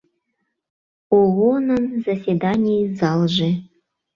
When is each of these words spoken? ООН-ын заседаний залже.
ООН-ын 1.19 1.85
заседаний 2.05 2.85
залже. 2.99 3.49